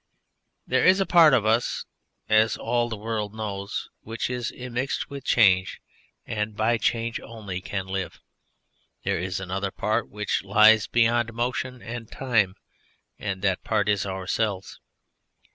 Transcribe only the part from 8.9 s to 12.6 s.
There is another part which lies behind motion and time,